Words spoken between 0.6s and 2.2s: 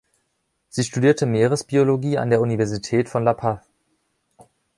Sie studierte Meeresbiologie